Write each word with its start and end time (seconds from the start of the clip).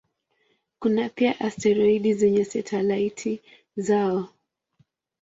Kuna 0.79 1.09
pia 1.09 1.39
asteroidi 1.39 2.13
zenye 2.13 2.45
satelaiti 2.45 3.41
zao. 3.75 4.29